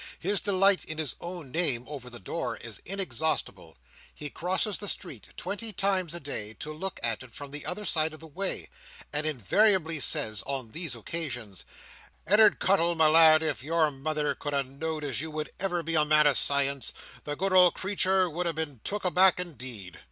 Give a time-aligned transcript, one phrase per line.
[0.17, 3.77] His delight in his own name over the door, is inexhaustible.
[4.15, 7.85] He crosses the street, twenty times a day, to look at it from the other
[7.85, 8.67] side of the way;
[9.13, 11.65] and invariably says, on these occasions,
[12.25, 15.93] "Ed'ard Cuttle, my lad, if your mother could ha' know'd as you would ever be
[15.93, 16.93] a man o' science,
[17.23, 19.99] the good old creetur would ha' been took aback in deed!"